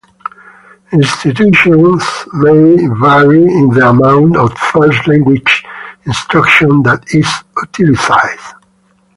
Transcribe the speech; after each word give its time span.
Institutions 0.91 2.03
may 2.33 2.87
vary 2.87 3.43
in 3.43 3.69
the 3.69 3.87
amount 3.87 4.35
of 4.35 4.51
first-language 4.57 5.63
instruction 6.07 6.81
that 6.81 7.13
is 7.13 7.29
utilized. 7.55 8.55